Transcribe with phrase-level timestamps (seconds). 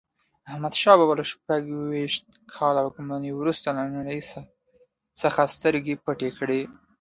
[0.49, 2.23] احمدشاه بابا له شپږویشت
[2.55, 4.19] کاله واکمنۍ وروسته له نړۍ
[5.21, 6.61] څخه سترګې پټې کړې.